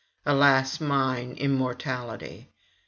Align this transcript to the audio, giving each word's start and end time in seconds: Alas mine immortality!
Alas 0.25 0.79
mine 0.81 1.33
immortality! 1.37 2.49